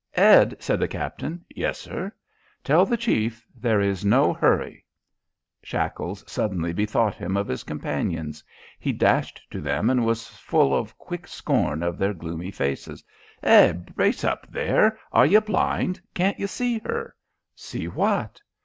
[0.15, 1.45] "Ed!" said the captain.
[1.55, 2.11] "Yessir!"
[2.63, 4.83] "Tell the chief there is no hurry."
[5.61, 8.43] Shackles suddenly bethought him of his companions.
[8.79, 13.03] He dashed to them and was full of quick scorn of their gloomy faces.
[13.43, 14.97] "Hi, brace up there!
[15.11, 16.01] Are you blind?
[16.15, 17.15] Can't you see her?"
[17.53, 18.41] "See what?"